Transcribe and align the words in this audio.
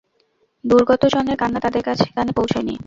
দুর্গত 0.63 1.01
জনের 1.13 1.37
কান্না 1.37 1.59
তাদের 1.59 1.81
কানে 2.15 2.31
পৌঁছয়নি। 2.37 2.75